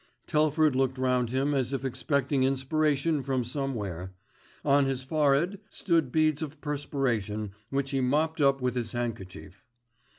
Telford 0.25 0.75
looked 0.75 0.97
round 0.97 1.29
him 1.29 1.53
as 1.53 1.73
if 1.73 1.85
expecting 1.85 2.43
inspiration 2.43 3.21
from 3.21 3.43
somewhere. 3.43 4.15
On 4.65 4.87
his 4.87 5.03
forehead 5.03 5.59
stood 5.69 6.11
beads 6.11 6.41
of 6.41 6.59
perspiration 6.59 7.51
which 7.69 7.91
he 7.91 8.01
mopped 8.01 8.41
up 8.41 8.63
with 8.63 8.73
his 8.73 8.93
handkerchief. 8.93 9.63